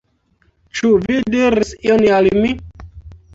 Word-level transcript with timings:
Ĉu 0.79 0.89
vi 1.03 1.17
diris 1.35 1.75
ion 1.89 2.07
al 2.17 2.31
mi? 2.39 2.55